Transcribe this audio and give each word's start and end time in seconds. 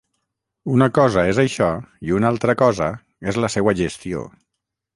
Una 0.75 0.87
cosa 0.97 1.25
és 1.33 1.41
això 1.43 1.67
i 2.09 2.15
una 2.21 2.31
altra 2.35 2.57
cosa 2.63 2.89
és 3.33 3.41
la 3.45 3.53
seua 3.57 3.77
gestió. 3.85 4.27